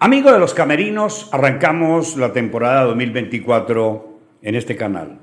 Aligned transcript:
Amigos 0.00 0.32
de 0.32 0.38
los 0.38 0.54
Camerinos, 0.54 1.28
arrancamos 1.32 2.16
la 2.16 2.32
temporada 2.32 2.84
2024 2.84 4.18
en 4.42 4.54
este 4.54 4.76
canal 4.76 5.18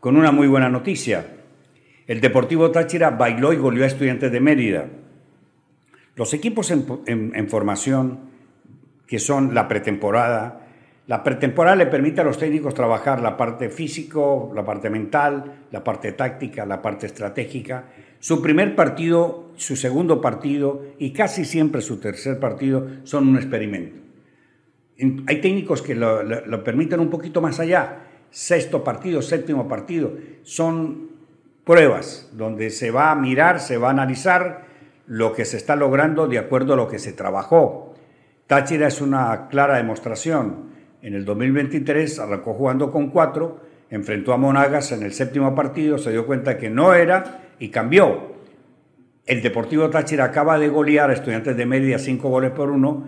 con 0.00 0.16
una 0.16 0.32
muy 0.32 0.48
buena 0.48 0.68
noticia. 0.68 1.24
El 2.08 2.20
Deportivo 2.20 2.72
Táchira 2.72 3.10
bailó 3.10 3.52
y 3.52 3.56
goleó 3.56 3.84
a 3.84 3.86
Estudiantes 3.86 4.32
de 4.32 4.40
Mérida. 4.40 4.86
Los 6.16 6.34
equipos 6.34 6.72
en, 6.72 7.48
formación, 7.48 8.18
que 9.06 9.20
son 9.20 9.54
la 9.54 9.68
pretemporada, 9.68 10.66
la 11.06 11.22
pretemporada 11.22 11.76
le 11.76 11.86
permite 11.86 12.20
a 12.20 12.24
los 12.24 12.36
técnicos 12.36 12.74
trabajar 12.74 13.20
la 13.20 13.36
parte 13.36 13.68
físico, 13.68 14.50
la 14.56 14.64
parte 14.64 14.90
mental, 14.90 15.66
la 15.70 15.84
parte 15.84 16.10
táctica, 16.12 16.66
la 16.66 16.82
parte 16.82 17.06
estratégica. 17.06 17.84
Su 18.20 18.42
primer 18.42 18.76
partido, 18.76 19.50
su 19.56 19.76
segundo 19.76 20.20
partido 20.20 20.82
y 20.98 21.12
casi 21.12 21.46
siempre 21.46 21.80
su 21.80 22.00
tercer 22.00 22.38
partido 22.38 22.86
son 23.04 23.28
un 23.28 23.36
experimento. 23.36 23.98
Hay 25.26 25.40
técnicos 25.40 25.80
que 25.80 25.94
lo, 25.94 26.62
permiten 26.62 27.00
un 27.00 27.08
poquito 27.08 27.40
más 27.40 27.58
allá. 27.60 28.04
Sexto 28.30 28.84
partido, 28.84 29.22
séptimo 29.22 29.66
partido. 29.66 30.12
Son 30.42 31.08
pruebas 31.64 32.28
donde 32.34 32.68
se 32.68 32.90
va 32.90 33.10
a 33.10 33.14
mirar, 33.14 33.58
se 33.58 33.78
va 33.78 33.88
a 33.88 33.92
analizar 33.92 34.66
lo 35.06 35.32
que 35.32 35.46
se 35.46 35.56
está 35.56 35.74
logrando 35.74 36.28
de 36.28 36.38
acuerdo 36.38 36.74
a 36.74 36.76
lo 36.76 36.88
que 36.88 36.98
se 36.98 37.14
trabajó. 37.14 37.94
Táchira 38.46 38.88
es 38.88 39.00
una 39.00 39.48
clara 39.48 39.78
demostración. 39.78 40.70
En 41.00 41.14
el 41.14 41.24
2023 41.24 42.18
arrancó 42.18 42.52
jugando 42.52 42.92
con 42.92 43.08
cuatro, 43.08 43.60
enfrentó 43.88 44.34
a 44.34 44.36
Monagas 44.36 44.92
en 44.92 45.02
el 45.02 45.14
séptimo 45.14 45.54
partido, 45.54 45.96
se 45.96 46.10
dio 46.10 46.26
cuenta 46.26 46.58
que 46.58 46.68
no 46.68 46.92
era 46.92 47.49
y 47.60 47.68
cambió. 47.68 48.30
El 49.26 49.42
Deportivo 49.42 49.88
Táchira 49.90 50.24
acaba 50.24 50.58
de 50.58 50.68
golear 50.68 51.10
a 51.10 51.12
Estudiantes 51.12 51.56
de 51.56 51.66
Media 51.66 52.00
cinco 52.00 52.28
goles 52.28 52.50
por 52.50 52.70
uno 52.70 53.06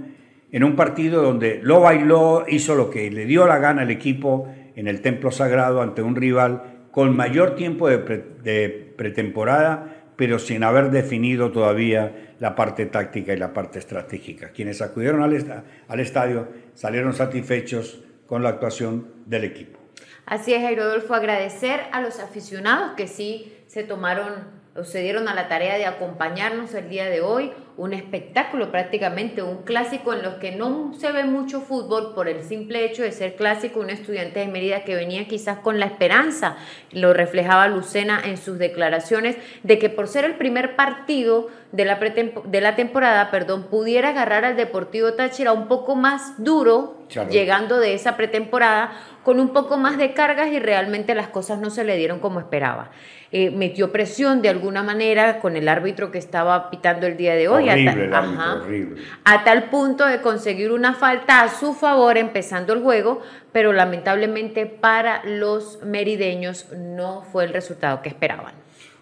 en 0.53 0.65
un 0.65 0.77
partido 0.77 1.23
donde 1.23 1.61
lo 1.63 1.81
bailó, 1.81 2.45
hizo 2.47 2.75
lo 2.75 2.91
que 2.91 3.11
le 3.11 3.25
dio 3.25 3.47
la 3.47 3.59
gana 3.59 3.83
al 3.83 3.91
equipo 3.91 4.49
en 4.77 4.87
el 4.87 5.01
Templo 5.01 5.31
Sagrado 5.31 5.81
ante 5.81 6.03
un 6.03 6.15
rival 6.15 6.87
con 6.91 7.17
mayor 7.17 7.55
tiempo 7.55 7.89
de, 7.89 8.93
pretemporada, 8.97 10.05
pero 10.15 10.39
sin 10.39 10.63
haber 10.63 10.91
definido 10.91 11.51
todavía 11.51 12.35
la 12.39 12.55
parte 12.55 12.85
táctica 12.85 13.33
y 13.33 13.39
la 13.39 13.55
parte 13.55 13.79
estratégica. 13.79 14.51
Quienes 14.51 14.83
acudieron 14.83 15.23
al 15.23 16.01
estadio 16.01 16.49
salieron 16.75 17.15
satisfechos 17.15 18.05
con 18.27 18.43
la 18.43 18.51
actuación 18.51 19.09
del 19.25 19.45
equipo. 19.45 19.82
Así 20.27 20.55
es, 20.55 20.77
Rodolfo, 20.77 21.15
agradecer 21.15 21.81
a 21.93 22.01
los 22.01 22.21
aficionados 22.21 22.93
que 22.97 23.09
sí 23.09 23.57
se 23.67 23.83
tomaron 23.83 24.63
se 24.85 25.01
dieron 25.01 25.29
a 25.29 25.35
la 25.35 25.49
tarea 25.49 25.77
de 25.77 25.85
acompañarnos 25.85 26.73
el 26.75 26.89
día 26.89 27.09
de 27.11 27.21
hoy, 27.21 27.53
un 27.77 27.95
espectáculo 27.95 28.71
prácticamente, 28.71 29.43
un 29.43 29.63
clásico 29.63 30.13
en 30.13 30.23
los 30.23 30.35
que 30.35 30.53
no 30.53 30.93
se 30.95 31.11
ve 31.11 31.25
mucho 31.25 31.61
fútbol 31.61 32.15
por 32.15 32.29
el 32.29 32.43
simple 32.43 32.85
hecho 32.85 33.03
de 33.03 33.13
ser 33.13 33.35
clásico, 33.35 33.81
un 33.81 33.91
estudiante 33.91 34.41
de 34.41 34.49
Mérida 34.49 34.85
que 34.85 34.95
venía 34.95 35.27
quizás 35.27 35.59
con 35.59 35.81
la 35.81 35.87
esperanza, 35.87 36.57
lo 36.91 37.15
reflejaba 37.15 37.69
Lucena 37.69 38.21
en 38.25 38.37
sus 38.37 38.59
declaraciones, 38.59 39.37
de 39.63 39.79
que 39.79 39.89
por 39.89 40.09
ser 40.09 40.25
el 40.25 40.35
primer 40.35 40.77
partido 40.77 41.49
de 41.73 41.87
la, 41.87 41.97
de 41.97 42.61
la 42.61 42.77
temporada, 42.77 43.31
perdón, 43.31 43.65
pudiera 43.71 44.11
agarrar 44.11 44.45
al 44.45 44.57
Deportivo 44.57 45.15
Táchira 45.15 45.53
un 45.53 45.69
poco 45.69 45.95
más 45.95 46.43
duro, 46.43 46.99
llegando 47.31 47.79
de 47.79 47.95
esa 47.95 48.17
pretemporada, 48.17 48.93
con 49.23 49.39
un 49.39 49.51
poco 49.51 49.77
más 49.77 49.99
de 49.99 50.13
cargas 50.15 50.49
y 50.49 50.59
realmente 50.59 51.15
las 51.15 51.29
cosas 51.29 51.61
no 51.61 51.71
se 51.71 51.85
le 51.85 51.97
dieron 51.97 52.21
como 52.21 52.41
esperaba. 52.41 52.91
Eh, 53.35 53.51
metió 53.51 53.93
presión 53.93 54.43
de 54.43 54.51
alguna 54.51 54.83
manera 54.83 55.41
con 55.41 55.57
el 55.57 55.69
árbitro 55.69 56.11
que 56.11 56.19
estaba 56.19 56.71
pitando 56.71 57.07
el 57.07 57.17
día 57.17 57.35
de 57.35 57.49
hoy. 57.49 57.62
A, 57.71 59.45
tal 59.45 59.71
punto 59.71 60.07
de 60.07 60.21
conseguir 60.21 60.73
una 60.73 60.95
falta 60.95 61.43
a 61.43 61.49
su 61.49 61.75
favor 61.75 62.17
empezando 62.19 62.73
el 62.73 62.81
juego, 62.81 63.21
pero 63.53 63.73
lamentablemente 63.73 64.67
para 64.67 65.25
los 65.25 65.83
merideños 65.83 66.67
no 66.73 67.23
fue 67.23 67.45
el 67.45 67.53
resultado 67.53 68.03
que 68.03 68.09
esperaban. 68.09 68.55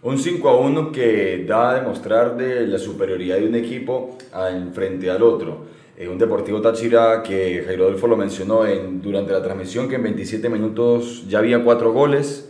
Un 0.03 0.19
5 0.19 0.49
a 0.49 0.59
1 0.59 0.93
que 0.93 1.45
da 1.47 1.71
a 1.71 1.75
demostrar 1.75 2.37
de 2.37 2.67
la 2.67 2.79
superioridad 2.79 3.37
de 3.37 3.47
un 3.47 3.55
equipo 3.55 4.17
en 4.51 4.73
frente 4.73 5.11
al 5.11 5.23
otro. 5.23 5.67
Eh, 5.97 6.09
un 6.09 6.17
Deportivo 6.17 6.63
Táchira 6.63 7.23
que 7.23 7.63
Jairo 7.67 7.85
Adolfo 7.85 8.07
lo 8.07 8.17
mencionó 8.17 8.67
en, 8.67 9.03
durante 9.03 9.33
la 9.33 9.43
transmisión 9.43 9.89
que 9.89 9.97
en 9.97 10.03
27 10.05 10.49
minutos 10.49 11.29
ya 11.29 11.41
había 11.41 11.63
cuatro 11.63 11.93
goles 11.93 12.50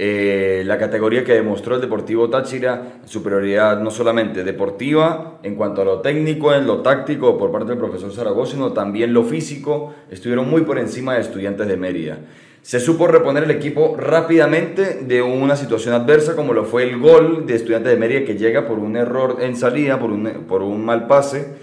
eh, 0.00 0.62
la 0.64 0.78
categoría 0.78 1.24
que 1.24 1.32
demostró 1.32 1.74
el 1.74 1.80
Deportivo 1.80 2.30
Táchira, 2.30 3.00
superioridad 3.04 3.80
no 3.80 3.90
solamente 3.90 4.44
deportiva 4.44 5.40
en 5.42 5.56
cuanto 5.56 5.82
a 5.82 5.84
lo 5.84 6.00
técnico, 6.00 6.54
en 6.54 6.68
lo 6.68 6.82
táctico 6.82 7.36
por 7.36 7.50
parte 7.50 7.70
del 7.70 7.78
profesor 7.78 8.12
Zaragoza, 8.12 8.52
sino 8.52 8.72
también 8.72 9.12
lo 9.12 9.24
físico, 9.24 9.92
estuvieron 10.08 10.48
muy 10.48 10.62
por 10.62 10.78
encima 10.78 11.14
de 11.14 11.22
estudiantes 11.22 11.66
de 11.66 11.76
Mérida. 11.76 12.18
Se 12.62 12.78
supo 12.78 13.08
reponer 13.08 13.42
el 13.42 13.50
equipo 13.50 13.96
rápidamente 13.96 15.00
de 15.02 15.20
una 15.20 15.56
situación 15.56 15.94
adversa 15.94 16.36
como 16.36 16.52
lo 16.52 16.64
fue 16.64 16.84
el 16.84 16.98
gol 16.98 17.44
de 17.46 17.56
estudiantes 17.56 17.90
de 17.90 17.98
Mérida 17.98 18.24
que 18.24 18.36
llega 18.36 18.68
por 18.68 18.78
un 18.78 18.96
error 18.96 19.38
en 19.40 19.56
salida, 19.56 19.98
por 19.98 20.12
un, 20.12 20.44
por 20.46 20.62
un 20.62 20.84
mal 20.84 21.08
pase. 21.08 21.54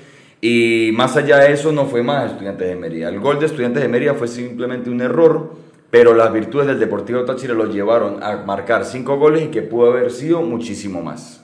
Y 0.41 0.91
más 0.93 1.15
allá 1.15 1.37
de 1.37 1.53
eso 1.53 1.71
no 1.71 1.85
fue 1.85 2.03
más 2.03 2.31
estudiantes 2.31 2.67
de 2.67 2.75
Mérida. 2.75 3.07
El 3.07 3.21
gol 3.21 3.39
de 3.39 3.45
estudiantes 3.45 3.81
de 3.81 3.87
Mérida 3.87 4.13
fue 4.13 4.27
simplemente 4.27 4.89
un 4.89 4.99
error 4.99 5.64
pero 5.95 6.13
las 6.13 6.33
virtudes 6.33 6.67
del 6.67 6.77
Deportivo 6.77 7.23
Táchira 7.23 7.53
lo 7.53 7.67
llevaron 7.67 8.21
a 8.21 8.35
marcar 8.43 8.83
cinco 8.83 9.15
goles 9.15 9.43
y 9.43 9.47
que 9.47 9.61
pudo 9.61 9.91
haber 9.93 10.11
sido 10.11 10.41
muchísimo 10.41 11.01
más. 11.01 11.41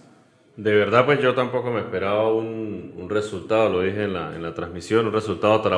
De 0.58 0.76
verdad, 0.76 1.06
pues 1.06 1.22
yo 1.22 1.34
tampoco 1.34 1.72
me 1.72 1.80
esperaba 1.80 2.30
un, 2.34 3.08
resultado, 3.08 3.70
lo 3.70 3.80
dije 3.80 4.04
en 4.04 4.12
la, 4.12 4.36
en 4.36 4.44
la, 4.44 4.54
transmisión, 4.54 5.08
un 5.08 5.14
resultado 5.14 5.62
tan 5.62 5.72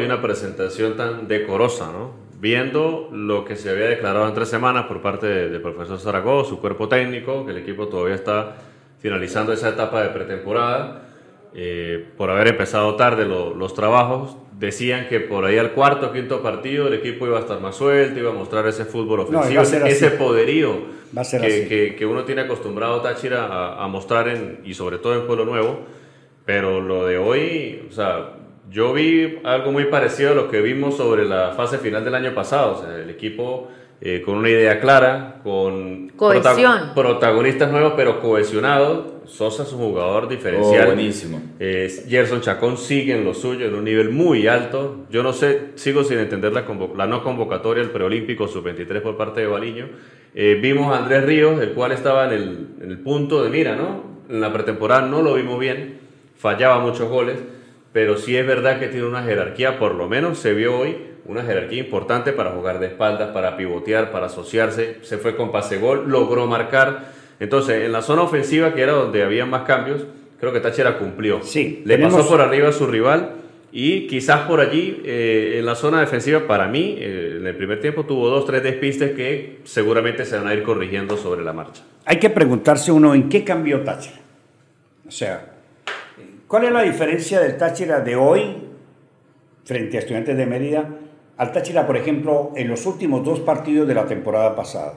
y 0.00 0.04
una 0.04 0.20
presentación 0.20 0.96
tan 0.96 1.28
decorosa, 1.28 1.92
¿no? 1.92 2.14
Viendo 2.40 3.10
lo 3.12 3.44
que 3.44 3.54
se 3.54 3.70
había 3.70 3.86
declarado 3.86 4.26
en 4.26 4.34
tres 4.34 4.48
semanas 4.48 4.86
por 4.86 5.00
parte 5.00 5.26
del 5.26 5.62
profesor 5.62 6.00
Zaragoza, 6.00 6.48
su 6.48 6.60
cuerpo 6.60 6.88
técnico, 6.88 7.44
que 7.44 7.52
el 7.52 7.58
equipo 7.58 7.86
todavía 7.86 8.16
está 8.16 8.56
finalizando 8.98 9.52
esa 9.52 9.68
etapa 9.68 10.02
de 10.02 10.08
pretemporada, 10.08 11.10
eh, 11.54 12.04
por 12.16 12.30
haber 12.30 12.48
empezado 12.48 12.96
tarde 12.96 13.24
los 13.24 13.72
trabajos, 13.74 14.36
decían 14.58 15.08
que 15.08 15.20
por 15.20 15.44
ahí 15.44 15.58
al 15.58 15.72
cuarto 15.72 16.06
o 16.06 16.12
quinto 16.12 16.42
partido 16.42 16.88
el 16.88 16.94
equipo 16.94 17.26
iba 17.26 17.38
a 17.38 17.40
estar 17.40 17.60
más 17.60 17.76
suelto, 17.76 18.18
iba 18.18 18.30
a 18.30 18.34
mostrar 18.34 18.66
ese 18.66 18.84
fútbol 18.84 19.20
ofensivo, 19.20 19.62
ese 19.62 20.10
poderío 20.12 20.96
que, 21.12 21.94
que, 21.98 22.06
uno 22.06 22.24
tiene 22.24 22.42
acostumbrado 22.42 23.00
Táchira 23.00 23.46
a, 23.46 23.84
a, 23.84 23.88
mostrar 23.88 24.28
en, 24.28 24.60
y 24.64 24.74
sobre 24.74 24.98
todo 24.98 25.14
en 25.14 25.26
Pueblo 25.26 25.44
Nuevo. 25.44 25.80
Pero 26.44 26.80
lo 26.80 27.06
de 27.06 27.18
hoy, 27.18 27.86
o 27.88 27.92
sea, 27.92 28.34
yo 28.70 28.92
vi 28.92 29.38
algo 29.44 29.72
muy 29.72 29.86
parecido 29.86 30.30
a 30.30 30.34
lo 30.34 30.48
que 30.48 30.60
vimos 30.60 30.96
sobre 30.96 31.24
la 31.24 31.52
fase 31.56 31.78
final 31.78 32.04
del 32.04 32.14
año 32.14 32.34
pasado. 32.34 32.78
O 32.78 32.82
sea, 32.82 32.96
el 32.96 33.10
equipo 33.10 33.68
eh, 34.00 34.22
con 34.24 34.36
una 34.36 34.48
idea 34.48 34.78
clara, 34.80 35.40
con 35.42 36.12
protagonistas 36.94 37.70
nuevos 37.70 37.94
pero 37.96 38.20
cohesionados. 38.20 39.15
Sosa 39.26 39.64
es 39.64 39.72
un 39.72 39.80
jugador 39.80 40.28
diferencial. 40.28 40.84
Oh, 40.84 40.86
buenísimo. 40.86 41.40
Gerson 41.58 42.40
Chacón 42.40 42.78
sigue 42.78 43.14
en 43.14 43.24
lo 43.24 43.34
suyo, 43.34 43.66
en 43.66 43.74
un 43.74 43.84
nivel 43.84 44.10
muy 44.10 44.46
alto. 44.46 45.06
Yo 45.10 45.22
no 45.22 45.32
sé, 45.32 45.72
sigo 45.74 46.04
sin 46.04 46.18
entender 46.18 46.52
la, 46.52 46.64
la 46.96 47.06
no 47.06 47.22
convocatoria 47.22 47.82
del 47.82 47.92
preolímpico 47.92 48.48
sub-23 48.48 49.00
por 49.00 49.16
parte 49.16 49.40
de 49.40 49.46
Baliño. 49.46 49.88
Eh, 50.34 50.58
vimos 50.60 50.94
a 50.94 50.98
Andrés 50.98 51.24
Ríos, 51.24 51.60
el 51.62 51.70
cual 51.70 51.92
estaba 51.92 52.26
en 52.26 52.32
el, 52.32 52.66
en 52.82 52.90
el 52.90 52.98
punto 52.98 53.42
de 53.42 53.50
mira, 53.50 53.74
¿no? 53.74 54.04
En 54.28 54.40
la 54.40 54.52
pretemporada 54.52 55.06
no 55.06 55.22
lo 55.22 55.34
vimos 55.34 55.58
bien, 55.58 55.98
fallaba 56.36 56.78
muchos 56.78 57.08
goles, 57.08 57.38
pero 57.92 58.18
sí 58.18 58.36
es 58.36 58.46
verdad 58.46 58.78
que 58.78 58.88
tiene 58.88 59.06
una 59.06 59.22
jerarquía, 59.22 59.78
por 59.78 59.94
lo 59.94 60.08
menos 60.08 60.38
se 60.38 60.52
vio 60.52 60.78
hoy 60.78 60.96
una 61.24 61.42
jerarquía 61.42 61.80
importante 61.80 62.32
para 62.32 62.50
jugar 62.50 62.78
de 62.78 62.86
espaldas, 62.86 63.30
para 63.30 63.56
pivotear, 63.56 64.12
para 64.12 64.26
asociarse, 64.26 64.98
se 65.02 65.18
fue 65.18 65.36
con 65.36 65.50
pase 65.50 65.78
gol, 65.78 66.04
logró 66.08 66.46
marcar. 66.46 67.15
Entonces, 67.40 67.84
en 67.84 67.92
la 67.92 68.02
zona 68.02 68.22
ofensiva, 68.22 68.74
que 68.74 68.82
era 68.82 68.92
donde 68.92 69.22
había 69.22 69.46
más 69.46 69.62
cambios, 69.62 70.06
creo 70.40 70.52
que 70.52 70.60
Táchira 70.60 70.98
cumplió. 70.98 71.42
Sí, 71.42 71.82
le 71.84 71.98
pasó 71.98 72.26
por 72.28 72.40
arriba 72.40 72.68
a 72.68 72.72
su 72.72 72.86
rival 72.86 73.32
y 73.72 74.06
quizás 74.06 74.42
por 74.42 74.60
allí, 74.60 75.02
eh, 75.04 75.56
en 75.58 75.66
la 75.66 75.74
zona 75.74 76.00
defensiva, 76.00 76.46
para 76.46 76.66
mí, 76.66 76.96
eh, 76.98 77.36
en 77.38 77.46
el 77.46 77.54
primer 77.56 77.80
tiempo 77.80 78.04
tuvo 78.04 78.28
dos, 78.28 78.46
tres 78.46 78.62
despistes 78.62 79.12
que 79.12 79.58
seguramente 79.64 80.24
se 80.24 80.36
van 80.36 80.46
a 80.46 80.54
ir 80.54 80.62
corrigiendo 80.62 81.16
sobre 81.16 81.44
la 81.44 81.52
marcha. 81.52 81.82
Hay 82.04 82.18
que 82.18 82.30
preguntarse 82.30 82.90
uno 82.90 83.14
en 83.14 83.28
qué 83.28 83.44
cambió 83.44 83.82
Táchira. 83.82 84.20
O 85.06 85.10
sea, 85.10 85.52
¿cuál 86.46 86.64
es 86.64 86.72
la 86.72 86.82
diferencia 86.82 87.40
del 87.40 87.56
Táchira 87.56 88.00
de 88.00 88.16
hoy 88.16 88.56
frente 89.64 89.96
a 89.96 90.00
Estudiantes 90.00 90.36
de 90.36 90.46
Mérida 90.46 90.88
al 91.36 91.52
Táchira, 91.52 91.86
por 91.86 91.96
ejemplo, 91.96 92.52
en 92.56 92.68
los 92.68 92.86
últimos 92.86 93.24
dos 93.24 93.40
partidos 93.40 93.86
de 93.86 93.94
la 93.94 94.06
temporada 94.06 94.56
pasada. 94.56 94.94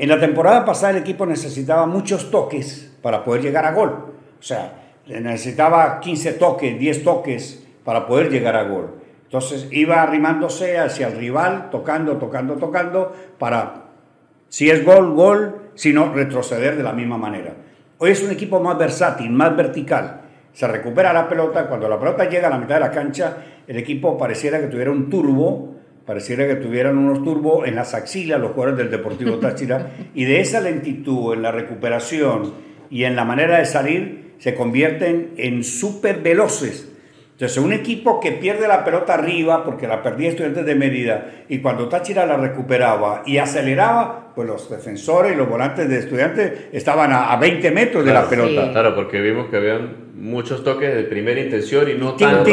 En 0.00 0.08
la 0.08 0.18
temporada 0.18 0.64
pasada 0.64 0.92
el 0.92 1.02
equipo 1.02 1.26
necesitaba 1.26 1.84
muchos 1.84 2.30
toques 2.30 2.90
para 3.02 3.22
poder 3.22 3.42
llegar 3.42 3.66
a 3.66 3.72
gol. 3.72 4.14
O 4.40 4.42
sea, 4.42 4.72
necesitaba 5.06 6.00
15 6.00 6.32
toques, 6.32 6.78
10 6.78 7.04
toques 7.04 7.62
para 7.84 8.06
poder 8.06 8.30
llegar 8.30 8.56
a 8.56 8.62
gol. 8.62 8.94
Entonces 9.24 9.68
iba 9.70 10.00
arrimándose 10.00 10.78
hacia 10.78 11.08
el 11.08 11.18
rival, 11.18 11.68
tocando, 11.68 12.16
tocando, 12.16 12.54
tocando, 12.54 13.14
para, 13.38 13.88
si 14.48 14.70
es 14.70 14.86
gol, 14.86 15.12
gol, 15.12 15.70
si 15.74 15.92
no, 15.92 16.14
retroceder 16.14 16.78
de 16.78 16.82
la 16.82 16.94
misma 16.94 17.18
manera. 17.18 17.52
Hoy 17.98 18.12
es 18.12 18.22
un 18.22 18.30
equipo 18.30 18.58
más 18.58 18.78
versátil, 18.78 19.30
más 19.30 19.54
vertical. 19.54 20.22
se 20.54 20.66
recupera 20.66 21.12
la 21.12 21.28
pelota, 21.28 21.68
cuando 21.68 21.90
la 21.90 21.98
pelota 21.98 22.26
llega 22.26 22.46
a 22.46 22.50
la 22.50 22.56
mitad 22.56 22.76
de 22.76 22.80
la 22.80 22.90
cancha, 22.90 23.36
el 23.66 23.76
equipo 23.76 24.16
pareciera 24.16 24.60
que 24.60 24.68
tuviera 24.68 24.90
un 24.92 25.10
turbo, 25.10 25.74
pareciera 26.10 26.44
que 26.48 26.56
tuvieran 26.56 26.98
unos 26.98 27.22
turbos 27.22 27.68
en 27.68 27.76
las 27.76 27.94
axilas 27.94 28.40
los 28.40 28.50
jugadores 28.50 28.78
del 28.78 28.90
Deportivo 28.90 29.38
Táchira, 29.38 29.92
y 30.16 30.24
de 30.24 30.40
esa 30.40 30.60
lentitud 30.60 31.32
en 31.34 31.42
la 31.42 31.52
recuperación 31.52 32.52
y 32.90 33.04
en 33.04 33.14
la 33.14 33.24
manera 33.24 33.60
de 33.60 33.64
salir, 33.64 34.32
se 34.38 34.56
convierten 34.56 35.34
en 35.36 35.62
súper 35.62 36.18
veloces 36.18 36.90
entonces, 37.40 37.64
un 37.64 37.72
equipo 37.72 38.20
que 38.20 38.32
pierde 38.32 38.68
la 38.68 38.84
pelota 38.84 39.14
arriba, 39.14 39.64
porque 39.64 39.88
la 39.88 40.02
perdía 40.02 40.28
Estudiantes 40.28 40.66
de 40.66 40.74
Mérida, 40.74 41.44
y 41.48 41.60
cuando 41.60 41.88
Táchira 41.88 42.26
la 42.26 42.36
recuperaba 42.36 43.22
y 43.24 43.38
aceleraba, 43.38 44.34
pues 44.34 44.46
los 44.46 44.68
defensores 44.68 45.32
y 45.32 45.36
los 45.36 45.48
volantes 45.48 45.88
de 45.88 46.00
Estudiantes 46.00 46.66
estaban 46.70 47.14
a, 47.14 47.34
20 47.36 47.70
metros 47.70 48.04
de 48.04 48.12
la 48.12 48.28
pelota. 48.28 48.70
Claro, 48.72 48.94
porque 48.94 49.22
vimos 49.22 49.48
que 49.48 49.56
habían 49.56 50.09
muchos 50.20 50.62
toques 50.62 50.94
de 50.94 51.04
primera 51.04 51.40
intención 51.40 51.88
y 51.88 51.94
no, 51.94 52.14
tanto, 52.14 52.50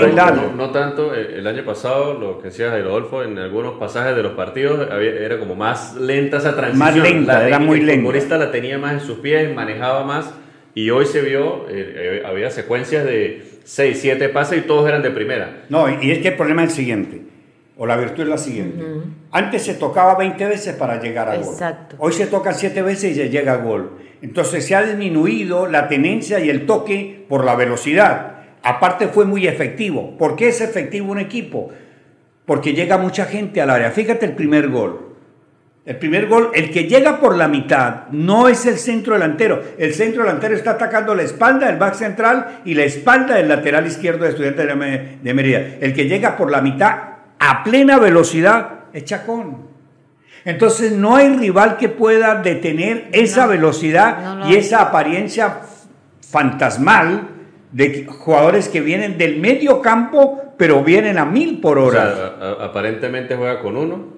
no, 0.55 0.71
tanto, 0.71 1.13
eh, 1.13 1.35
el 1.35 1.47
año 1.47 1.65
pasado, 1.65 2.13
lo 2.13 2.39
que 2.39 2.47
decía 2.47 2.75
Rodolfo, 2.81 3.23
en 3.23 3.37
algunos 3.37 3.73
pasajes 3.77 4.15
de 4.15 4.23
los 4.23 4.33
partidos 4.33 4.87
era 4.89 5.37
como 5.37 5.53
más 5.53 5.95
lenta 5.95 6.37
esa 6.37 6.55
transición. 6.55 6.79
Más 6.79 6.95
lenta, 6.95 7.45
era 7.45 7.59
muy 7.59 7.79
lenta. 7.79 7.93
El 7.93 8.01
futbolista 8.01 8.37
la 8.37 8.51
tenía 8.51 8.77
más 8.77 8.93
en 8.93 8.99
sus 9.01 9.19
pies, 9.19 9.53
manejaba 9.53 10.05
más, 10.05 10.33
y 10.73 10.89
hoy 10.91 11.05
se 11.05 11.21
vio, 11.21 11.67
eh, 11.69 12.21
eh, 12.21 12.23
había 12.25 12.49
secuencias 12.51 13.03
de 13.03 13.59
6, 13.65 13.99
7 13.99 14.29
pases 14.29 14.59
y 14.59 14.61
todos 14.61 14.87
eran 14.87 15.01
de 15.01 15.11
primera. 15.11 15.65
No, 15.67 15.89
y 16.01 16.11
es 16.11 16.19
que 16.19 16.29
el 16.29 16.35
problema 16.35 16.63
es 16.63 16.69
el 16.69 16.75
siguiente, 16.75 17.21
o 17.75 17.85
la 17.85 17.97
virtud 17.97 18.23
es 18.23 18.29
la 18.29 18.37
siguiente. 18.37 18.81
Antes 19.31 19.63
se 19.63 19.73
tocaba 19.73 20.15
20 20.15 20.45
veces 20.45 20.73
para 20.75 21.01
llegar 21.01 21.29
a 21.29 21.35
gol. 21.35 21.55
Hoy 21.97 22.13
se 22.13 22.27
toca 22.27 22.53
7 22.53 22.81
veces 22.81 23.11
y 23.11 23.15
se 23.15 23.29
llega 23.29 23.53
a 23.53 23.57
gol. 23.57 24.06
Entonces 24.21 24.65
se 24.65 24.75
ha 24.75 24.83
disminuido 24.83 25.67
la 25.67 25.87
tenencia 25.87 26.39
y 26.39 26.49
el 26.49 26.65
toque 26.65 27.25
por 27.29 27.45
la 27.45 27.55
velocidad. 27.55 28.37
Aparte 28.63 29.07
fue 29.07 29.25
muy 29.25 29.47
efectivo. 29.47 30.17
¿Por 30.17 30.35
qué 30.35 30.49
es 30.49 30.61
efectivo 30.61 31.11
un 31.11 31.19
equipo? 31.19 31.69
Porque 32.45 32.73
llega 32.73 32.97
mucha 32.97 33.25
gente 33.25 33.61
al 33.61 33.69
área. 33.69 33.91
Fíjate 33.91 34.25
el 34.25 34.33
primer 34.33 34.69
gol. 34.69 35.07
El 35.85 35.95
primer 35.95 36.27
gol, 36.27 36.51
el 36.53 36.69
que 36.69 36.83
llega 36.83 37.21
por 37.21 37.37
la 37.37 37.47
mitad, 37.47 38.07
no 38.11 38.49
es 38.49 38.65
el 38.65 38.77
centro 38.77 39.13
delantero. 39.13 39.63
El 39.77 39.93
centro 39.93 40.23
delantero 40.23 40.53
está 40.53 40.71
atacando 40.71 41.15
la 41.15 41.23
espalda 41.23 41.67
del 41.67 41.77
back 41.77 41.93
central 41.93 42.59
y 42.65 42.73
la 42.73 42.83
espalda 42.83 43.35
del 43.35 43.47
lateral 43.47 43.87
izquierdo 43.87 44.25
de 44.25 44.31
Estudiantes 44.31 44.67
de 45.23 45.33
Mérida. 45.33 45.61
El 45.79 45.93
que 45.93 46.09
llega 46.09 46.35
por 46.35 46.51
la 46.51 46.59
mitad 46.59 46.97
a 47.39 47.63
plena 47.63 47.99
velocidad 47.99 48.69
es 48.91 49.05
Chacón. 49.05 49.76
Entonces 50.47 50.93
no 50.93 51.17
hay 51.17 51.35
rival 51.35 51.75
que 51.75 51.89
pueda 51.89 52.35
detener 52.35 53.09
esa 53.11 53.47
velocidad 53.47 54.45
y 54.47 54.55
esa 54.55 54.81
apariencia 54.81 55.59
fantasmal 56.21 57.27
de 57.73 58.05
jugadores 58.05 58.69
que 58.69 58.79
vienen 58.79 59.17
del 59.17 59.41
medio 59.41 59.81
campo, 59.81 60.53
pero 60.57 60.85
vienen 60.85 61.17
a 61.17 61.25
mil 61.25 61.59
por 61.59 61.77
hora. 61.77 62.55
aparentemente 62.61 63.35
juega 63.35 63.59
con 63.59 63.75
uno 63.75 64.17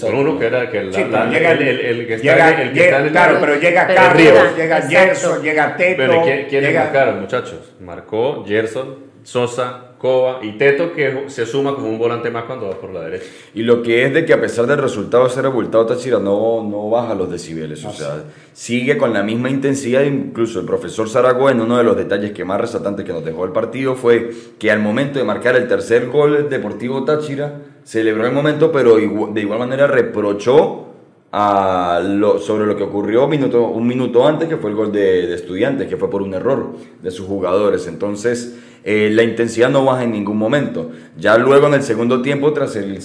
con 0.00 0.14
uno 0.14 0.38
que 0.38 0.46
era 0.46 0.70
que 0.70 0.78
el, 0.78 0.90
llega, 0.90 1.52
el, 1.52 2.06
que 2.06 2.14
está, 2.14 2.62
el 2.62 2.72
que 2.72 2.84
está 2.84 2.98
en 2.98 3.06
el 3.06 3.12
Claro, 3.12 3.38
pero 3.40 3.58
llega 3.58 3.86
Carlos, 3.86 4.56
llega 4.56 4.82
Gerson, 4.82 5.42
llega 5.42 5.76
Teto. 5.76 5.96
Pero 5.96 6.22
¿quiénes 6.22 6.50
llega... 6.50 6.84
marcaron, 6.84 7.20
muchachos? 7.20 7.72
Marcó 7.80 8.44
Gerson, 8.46 8.96
Sosa, 9.22 9.91
Cova 10.02 10.40
y 10.42 10.58
Teto 10.58 10.92
que 10.92 11.26
se 11.28 11.46
suma 11.46 11.76
como 11.76 11.88
un 11.88 11.96
volante 11.96 12.28
más 12.28 12.42
cuando 12.44 12.66
va 12.66 12.74
por 12.74 12.90
la 12.90 13.02
derecha. 13.02 13.24
Y 13.54 13.62
lo 13.62 13.84
que 13.84 14.04
es 14.04 14.12
de 14.12 14.26
que 14.26 14.32
a 14.32 14.40
pesar 14.40 14.66
del 14.66 14.78
resultado 14.78 15.24
de 15.24 15.30
ser 15.30 15.46
abultado 15.46 15.86
Táchira 15.86 16.18
no, 16.18 16.64
no 16.64 16.90
baja 16.90 17.14
los 17.14 17.30
decibeles, 17.30 17.84
o 17.84 17.92
sea, 17.92 18.24
sigue 18.52 18.98
con 18.98 19.12
la 19.12 19.22
misma 19.22 19.48
intensidad, 19.48 20.02
incluso 20.02 20.58
el 20.58 20.66
profesor 20.66 21.08
Zaragoza 21.08 21.52
en 21.52 21.60
uno 21.60 21.78
de 21.78 21.84
los 21.84 21.96
detalles 21.96 22.32
que 22.32 22.44
más 22.44 22.60
resaltantes 22.60 23.06
que 23.06 23.12
nos 23.12 23.24
dejó 23.24 23.44
el 23.44 23.52
partido 23.52 23.94
fue 23.94 24.30
que 24.58 24.72
al 24.72 24.80
momento 24.80 25.20
de 25.20 25.24
marcar 25.24 25.54
el 25.54 25.68
tercer 25.68 26.08
gol 26.08 26.32
del 26.32 26.48
Deportivo 26.48 27.04
Táchira, 27.04 27.60
celebró 27.84 28.26
el 28.26 28.32
momento, 28.32 28.72
pero 28.72 28.96
de 28.96 29.40
igual 29.40 29.58
manera 29.60 29.86
reprochó 29.86 30.88
a 31.30 32.02
lo, 32.04 32.38
sobre 32.40 32.66
lo 32.66 32.76
que 32.76 32.82
ocurrió 32.82 33.26
minuto, 33.28 33.68
un 33.68 33.86
minuto 33.86 34.26
antes, 34.26 34.48
que 34.48 34.56
fue 34.56 34.70
el 34.70 34.76
gol 34.76 34.92
de, 34.92 35.28
de 35.28 35.34
Estudiantes, 35.34 35.88
que 35.88 35.96
fue 35.96 36.10
por 36.10 36.22
un 36.22 36.34
error 36.34 36.72
de 37.00 37.10
sus 37.10 37.26
jugadores. 37.26 37.86
Entonces, 37.86 38.58
eh, 38.84 39.10
la 39.12 39.22
intensidad 39.22 39.70
no 39.70 39.84
baja 39.84 40.04
en 40.04 40.12
ningún 40.12 40.36
momento. 40.36 40.90
Ya 41.16 41.38
luego 41.38 41.68
en 41.68 41.74
el 41.74 41.82
segundo 41.82 42.22
tiempo, 42.22 42.52
tras 42.52 42.74
el, 42.76 42.98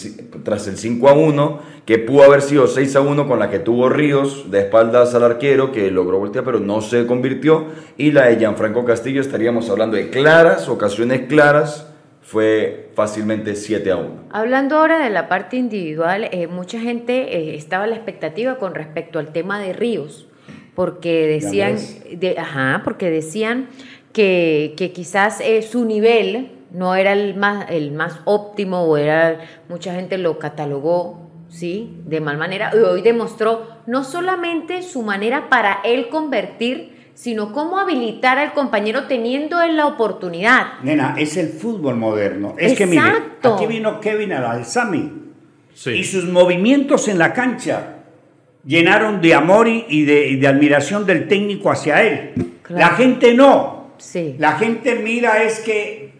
tras 0.43 0.67
el 0.67 0.77
5 0.77 1.09
a 1.09 1.13
1, 1.13 1.59
que 1.85 1.99
pudo 1.99 2.23
haber 2.23 2.41
sido 2.41 2.67
6 2.67 2.95
a 2.95 3.01
1 3.01 3.27
con 3.27 3.39
la 3.39 3.49
que 3.49 3.59
tuvo 3.59 3.87
Ríos 3.89 4.49
de 4.49 4.59
espaldas 4.59 5.13
al 5.13 5.23
arquero, 5.23 5.71
que 5.71 5.91
logró 5.91 6.19
voltear, 6.19 6.43
pero 6.43 6.59
no 6.59 6.81
se 6.81 7.05
convirtió, 7.05 7.65
y 7.97 8.11
la 8.11 8.25
de 8.25 8.37
Gianfranco 8.37 8.85
Castillo, 8.85 9.21
estaríamos 9.21 9.69
hablando 9.69 9.97
de 9.97 10.09
claras, 10.09 10.67
ocasiones 10.67 11.27
claras, 11.27 11.87
fue 12.21 12.89
fácilmente 12.93 13.55
7 13.55 13.89
a 13.89 13.95
1. 13.95 14.09
Hablando 14.31 14.75
ahora 14.75 14.99
de 14.99 15.09
la 15.09 15.29
parte 15.29 15.55
individual, 15.55 16.27
eh, 16.31 16.47
mucha 16.47 16.77
gente 16.79 17.37
eh, 17.37 17.55
estaba 17.55 17.85
a 17.85 17.87
la 17.87 17.95
expectativa 17.95 18.57
con 18.57 18.75
respecto 18.75 19.17
al 19.17 19.31
tema 19.31 19.61
de 19.61 19.71
Ríos, 19.71 20.27
porque 20.75 21.25
decían, 21.25 21.77
de, 22.11 22.37
ajá, 22.37 22.81
porque 22.83 23.09
decían 23.09 23.67
que, 24.17 24.73
que 24.75 24.91
quizás 24.93 25.41
eh, 25.41 25.61
su 25.61 25.85
nivel 25.85 26.49
no 26.71 26.95
era 26.95 27.13
el 27.13 27.35
más, 27.35 27.69
el 27.69 27.91
más 27.91 28.19
óptimo 28.25 28.81
o 28.81 28.97
era, 28.97 29.41
mucha 29.69 29.93
gente 29.93 30.17
lo 30.17 30.39
catalogó, 30.39 31.29
¿sí? 31.49 32.01
De 32.03 32.19
mal 32.19 32.35
manera. 32.39 32.71
Y 32.73 32.79
hoy 32.79 33.03
demostró 33.03 33.67
no 33.85 34.03
solamente 34.03 34.81
su 34.81 35.03
manera 35.03 35.49
para 35.49 35.81
él 35.83 36.09
convertir, 36.09 37.11
sino 37.13 37.53
cómo 37.53 37.77
habilitar 37.77 38.39
al 38.39 38.53
compañero 38.53 39.05
teniendo 39.05 39.61
en 39.61 39.77
la 39.77 39.85
oportunidad. 39.85 40.79
Nena, 40.81 41.13
es 41.15 41.37
el 41.37 41.49
fútbol 41.49 41.95
moderno. 41.95 42.55
Es 42.57 42.75
que 42.75 42.87
mire, 42.87 43.03
aquí 43.43 43.67
vino 43.67 43.99
Kevin 43.99 44.33
al 44.33 44.45
Alzami 44.45 45.11
y 45.85 46.03
sus 46.05 46.25
movimientos 46.25 47.07
en 47.07 47.19
la 47.19 47.33
cancha 47.33 47.97
llenaron 48.65 49.21
de 49.21 49.35
amor 49.35 49.67
y 49.67 50.05
de, 50.05 50.47
admiración 50.47 51.05
del 51.05 51.27
técnico 51.27 51.69
hacia 51.69 52.01
él. 52.01 52.33
La 52.67 52.89
gente 52.89 53.35
no. 53.35 53.76
Sí. 53.97 54.35
La 54.39 54.53
gente 54.53 54.95
mira 54.95 55.43
es 55.43 55.59
que 55.59 56.11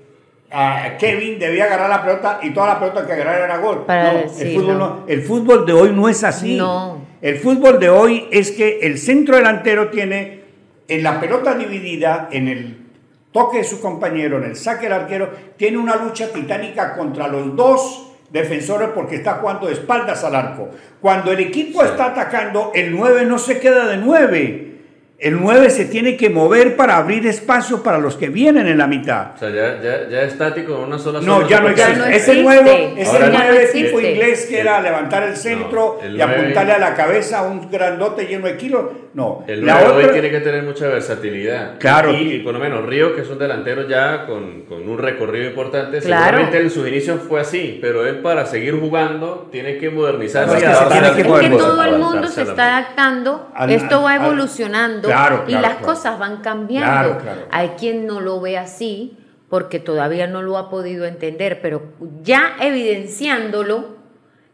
Kevin 1.00 1.40
debía 1.40 1.66
agarrar 1.66 1.90
la 1.90 2.04
pelota 2.04 2.40
y 2.42 2.52
toda 2.52 2.68
la 2.68 2.80
pelota 2.80 3.06
que 3.06 3.14
agarrar 3.14 3.42
era 3.42 3.58
gol. 3.58 3.86
el, 3.88 4.30
fútbol 4.30 4.78
no. 4.78 5.04
el 5.08 5.22
fútbol 5.22 5.66
de 5.66 5.74
hoy 5.74 5.92
no 5.92 6.08
es 6.08 6.24
así. 6.24 6.56
No. 6.56 7.06
El 7.22 7.38
fútbol 7.38 7.80
de 7.80 7.90
hoy 7.90 8.28
es 8.32 8.52
que 8.52 8.80
el 8.82 8.98
centro 8.98 9.36
delantero 9.36 9.90
tiene 9.90 10.44
en 10.88 11.04
la 11.04 11.20
pelota 11.20 11.56
dividida, 11.56 12.30
en 12.32 12.48
el 12.48 12.88
toque 13.32 13.58
de 13.58 13.64
su 13.66 13.82
compañero, 13.82 14.38
en 14.38 14.46
el 14.46 14.56
saque 14.56 14.84
del 14.84 14.94
arquero, 14.94 15.30
tiene 15.58 15.78
una 15.78 15.96
lucha 15.98 16.32
titánica 16.32 16.96
contra 16.96 17.28
los 17.28 17.56
dos 17.56 18.14
defensores 18.30 18.90
porque 18.94 19.16
está 19.16 19.36
jugando 19.36 19.68
de 19.68 19.74
espaldas 19.74 20.24
al 20.24 20.36
arco. 20.36 20.70
Cuando 21.02 21.32
el 21.32 21.40
equipo 21.40 21.84
está 21.84 22.08
atacando, 22.08 22.72
el 22.74 22.96
9 22.96 23.26
no 23.26 23.38
se 23.38 23.60
queda 23.60 23.86
de 23.88 23.98
9 23.98 24.77
el 25.20 25.42
9 25.42 25.72
se 25.72 25.86
tiene 25.86 26.16
que 26.16 26.30
mover 26.30 26.76
para 26.76 26.98
abrir 26.98 27.26
espacio 27.26 27.82
para 27.82 27.98
los 27.98 28.16
que 28.16 28.30
vienen 28.30 28.68
en 28.68 28.78
la 28.78 28.86
mitad. 28.86 29.32
O 29.36 29.40
sea, 29.40 29.50
ya, 29.50 29.82
ya, 29.82 30.08
ya 30.08 30.22
estático 30.22 30.76
en 30.76 30.84
una 30.84 31.00
sola 31.00 31.22
No, 31.22 31.48
ya 31.48 31.60
no 31.60 31.70
existe. 31.70 32.16
Ese 32.16 32.44
9, 32.44 32.94
ese 32.98 33.20
9 33.20 33.70
tipo 33.74 34.00
inglés 34.00 34.46
que 34.48 34.60
era 34.60 34.80
levantar 34.80 35.24
el 35.24 35.36
centro 35.36 36.00
y 36.08 36.22
apuntarle 36.22 36.74
a 36.74 36.78
la 36.78 36.94
cabeza 36.94 37.40
a 37.40 37.44
un 37.44 37.72
grandote 37.72 38.28
lleno 38.28 38.46
de 38.46 38.58
kilos. 38.58 38.86
No. 39.16 39.44
El 39.48 39.66
9 39.66 39.88
hoy 39.96 40.12
tiene 40.12 40.30
que 40.30 40.40
tener 40.40 40.62
mucha 40.62 40.88
versatilidad. 40.88 41.80
Claro. 41.80 42.14
Y, 42.14 42.40
por 42.40 42.54
lo 42.54 42.60
menos 42.60 42.86
Río, 42.86 43.16
que 43.16 43.22
es 43.22 43.30
un 43.30 43.40
delantero 43.40 43.88
ya 43.88 44.28
con, 44.28 44.66
con 44.66 44.88
un 44.88 45.00
recorrido 45.00 45.50
importante, 45.50 46.00
seguramente 46.00 46.62
en 46.62 46.70
sus 46.70 46.88
inicios 46.88 47.22
fue 47.28 47.42
así, 47.42 47.80
pero 47.82 48.06
él 48.06 48.20
para 48.20 48.46
seguir 48.46 48.80
jugando 48.80 49.50
tiene 49.52 49.80
que 49.80 49.90
modernizarse. 49.90 50.58
Es 50.58 50.64
que, 50.64 51.24
todo 51.50 51.84
el 51.84 51.98
mundo 51.98 52.28
se 52.28 52.44
está 52.44 52.78
adaptando, 52.78 53.52
esto 53.68 54.04
va 54.04 54.16
evolucionando 54.18 55.07
y 55.48 55.52
las 55.52 55.76
cosas 55.78 56.20
van 56.20 56.38
cambiando. 56.38 57.18
Hay 57.52 57.70
quien 57.80 58.06
no 58.06 58.20
lo 58.22 58.40
ve 58.42 58.58
así 58.58 59.18
porque 59.50 59.80
todavía 59.80 60.28
no 60.28 60.42
lo 60.42 60.58
ha 60.58 60.70
podido 60.70 61.06
entender, 61.06 61.62
pero 61.62 61.82
ya 62.22 62.56
evidenciándolo 62.60 63.98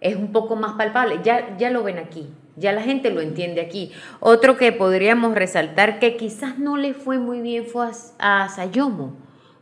es 0.02 0.16
un 0.16 0.32
poco 0.32 0.56
más 0.56 0.74
palpable. 0.74 1.20
Ya, 1.24 1.58
ya 1.58 1.72
lo 1.72 1.84
ven 1.84 1.98
aquí, 1.98 2.30
ya 2.56 2.72
la 2.74 2.82
gente 2.82 3.10
lo 3.10 3.22
entiende 3.22 3.62
aquí. 3.62 3.92
Otro 4.20 4.58
que 4.58 4.72
podríamos 4.72 5.34
resaltar 5.34 6.00
que 6.00 6.16
quizás 6.16 6.60
no 6.60 6.78
le 6.78 6.94
fue 6.94 7.18
muy 7.18 7.42
bien 7.42 7.66
fue 7.66 7.88
a, 8.20 8.50
Sayomo, 8.50 9.18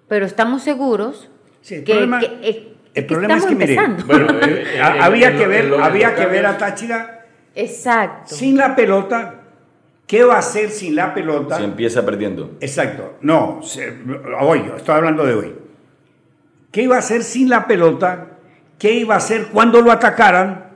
pero 0.08 0.26
estamos 0.26 0.64
seguros 0.64 1.30
que, 1.64 1.76
el 1.76 1.84
problema, 1.86 3.38
es 3.38 3.46
que, 3.46 3.56
mire, 3.56 3.78
había 5.00 5.38
que 5.38 5.48
ver, 5.48 5.74
había 5.82 6.14
que 6.14 6.26
ver 6.26 6.46
a 6.46 6.58
Táchira 6.58 7.26
Exacto. 7.56 8.36
sin 8.36 8.58
la 8.58 8.76
pelota 8.76 9.41
¿Qué 10.08 10.24
va 10.24 10.36
a 10.36 10.40
hacer 10.40 10.70
sin 10.70 10.96
la 10.96 11.14
pelota? 11.14 11.58
Se 11.58 11.64
empieza 11.64 12.06
perdiendo. 12.06 12.58
Exacto. 12.60 13.18
No, 13.22 13.62
hoy, 14.42 14.72
estoy 14.76 14.96
hablando 14.96 15.26
de 15.26 15.34
hoy. 15.34 15.56
¿Qué 16.72 16.84
iba 16.84 16.96
a 16.96 17.00
hacer 17.00 17.24
sin 17.24 17.50
la 17.50 17.68
pelota? 17.68 18.28
¿Qué 18.78 18.94
iba 18.94 19.14
a 19.14 19.18
hacer 19.18 19.48
cuando 19.48 19.82
lo 19.82 19.92
atacaran? 19.92 20.72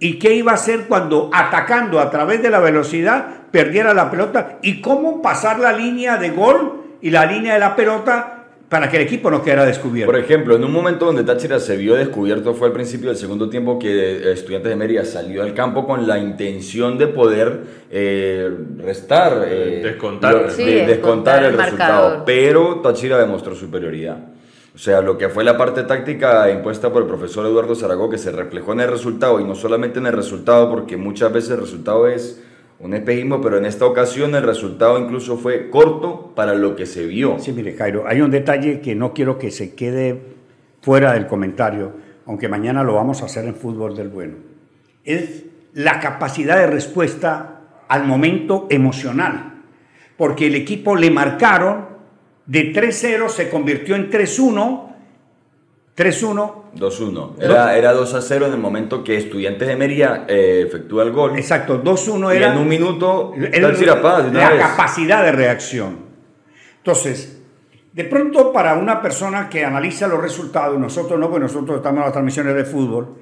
¿Y 0.00 0.18
qué 0.18 0.34
iba 0.34 0.52
a 0.52 0.56
hacer 0.56 0.86
cuando 0.86 1.30
atacando 1.32 1.98
a 2.00 2.10
través 2.10 2.42
de 2.42 2.50
la 2.50 2.60
velocidad 2.60 3.26
perdiera 3.50 3.94
la 3.94 4.10
pelota? 4.10 4.58
¿Y 4.62 4.80
cómo 4.80 5.22
pasar 5.22 5.58
la 5.58 5.72
línea 5.72 6.16
de 6.16 6.30
gol 6.30 6.98
y 7.00 7.10
la 7.10 7.26
línea 7.26 7.54
de 7.54 7.60
la 7.60 7.74
pelota 7.74 8.31
para 8.72 8.88
que 8.88 8.96
el 8.96 9.02
equipo 9.02 9.30
no 9.30 9.42
quedara 9.42 9.66
descubierto. 9.66 10.10
Por 10.10 10.18
ejemplo, 10.18 10.56
en 10.56 10.64
un 10.64 10.72
momento 10.72 11.04
donde 11.04 11.24
Táchira 11.24 11.60
se 11.60 11.76
vio 11.76 11.94
descubierto 11.94 12.54
fue 12.54 12.68
al 12.68 12.72
principio 12.72 13.08
del 13.10 13.18
segundo 13.18 13.50
tiempo 13.50 13.78
que 13.78 14.32
Estudiantes 14.32 14.70
de 14.70 14.76
Mérida 14.76 15.04
salió 15.04 15.42
al 15.42 15.52
campo 15.52 15.86
con 15.86 16.06
la 16.08 16.18
intención 16.18 16.96
de 16.96 17.06
poder 17.08 17.60
eh, 17.90 18.50
restar, 18.78 19.44
eh, 19.46 19.80
descontar, 19.84 20.34
lo- 20.34 20.50
Sí, 20.50 20.64
de- 20.64 20.86
descontar 20.86 20.86
descontar 20.86 21.38
el 21.44 21.50
el 21.50 21.58
resultado, 21.58 22.22
pero 22.24 22.80
Táchira 22.82 23.18
demostró 23.18 23.54
superioridad. 23.54 24.16
O 24.74 24.78
sea, 24.78 25.02
lo 25.02 25.18
que 25.18 25.28
fue 25.28 25.44
la 25.44 25.58
parte 25.58 25.82
táctica 25.82 26.50
impuesta 26.50 26.90
por 26.90 27.02
el 27.02 27.08
profesor 27.08 27.44
Eduardo 27.44 27.74
Zaragoza, 27.74 28.12
que 28.12 28.16
se 28.18 28.32
reflejó 28.32 28.72
en 28.72 28.80
el 28.80 28.88
resultado, 28.88 29.38
y 29.38 29.44
no 29.44 29.54
solamente 29.54 29.98
en 29.98 30.06
el 30.06 30.14
resultado, 30.14 30.70
porque 30.70 30.96
muchas 30.96 31.30
veces 31.30 31.50
el 31.50 31.60
resultado 31.60 32.08
es 32.08 32.42
un 32.82 32.94
espejismo, 32.94 33.40
pero 33.40 33.58
en 33.58 33.64
esta 33.64 33.86
ocasión 33.86 34.34
el 34.34 34.42
resultado 34.42 34.98
incluso 34.98 35.38
fue 35.38 35.70
corto 35.70 36.32
para 36.34 36.54
lo 36.54 36.74
que 36.74 36.84
se 36.84 37.06
vio. 37.06 37.38
Sí, 37.38 37.52
mire, 37.52 37.74
Jairo, 37.74 38.04
hay 38.08 38.20
un 38.20 38.32
detalle 38.32 38.80
que 38.80 38.96
no 38.96 39.14
quiero 39.14 39.38
que 39.38 39.52
se 39.52 39.74
quede 39.74 40.20
fuera 40.80 41.12
del 41.12 41.28
comentario, 41.28 41.92
aunque 42.26 42.48
mañana 42.48 42.82
lo 42.82 42.94
vamos 42.94 43.22
a 43.22 43.26
hacer 43.26 43.44
en 43.44 43.54
Fútbol 43.54 43.96
del 43.96 44.08
Bueno. 44.08 44.34
Es 45.04 45.44
la 45.74 46.00
capacidad 46.00 46.58
de 46.58 46.66
respuesta 46.66 47.60
al 47.86 48.04
momento 48.04 48.66
emocional, 48.68 49.62
porque 50.16 50.48
el 50.48 50.56
equipo 50.56 50.96
le 50.96 51.10
marcaron, 51.12 51.86
de 52.46 52.72
3-0 52.72 53.28
se 53.28 53.48
convirtió 53.48 53.94
en 53.94 54.10
3-1, 54.10 54.91
3-1, 55.96 56.72
2-1. 56.76 57.32
Era, 57.38 57.76
era 57.76 57.92
2 57.92 58.14
a 58.14 58.22
0 58.22 58.46
en 58.46 58.52
el 58.52 58.58
momento 58.58 59.04
que 59.04 59.16
Estudiantes 59.16 59.68
de 59.68 59.76
Mérida 59.76 60.24
eh, 60.28 60.64
efectúa 60.66 61.02
el 61.02 61.12
gol. 61.12 61.36
exacto, 61.36 61.82
2-1 61.82 62.32
y 62.32 62.36
era... 62.38 62.52
en 62.52 62.58
un 62.58 62.68
minuto, 62.68 63.32
el- 63.36 63.62
la 64.40 64.50
vez. 64.50 64.60
capacidad 64.62 65.22
de 65.22 65.32
reacción. 65.32 65.98
Entonces, 66.78 67.42
de 67.92 68.04
pronto 68.04 68.52
para 68.52 68.74
una 68.74 69.02
persona 69.02 69.50
que 69.50 69.64
analiza 69.66 70.06
los 70.08 70.20
resultados, 70.22 70.78
nosotros 70.78 71.20
no, 71.20 71.28
porque 71.28 71.42
nosotros 71.42 71.76
estamos 71.76 71.98
en 71.98 72.04
las 72.04 72.12
transmisiones 72.12 72.54
de 72.54 72.64
fútbol, 72.64 73.18